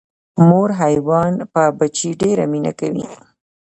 مور 0.47 0.69
حیوان 0.81 1.33
په 1.53 1.63
بچي 1.79 2.09
ډیره 2.21 2.43
مینه 2.51 2.71
کوي 2.79 3.05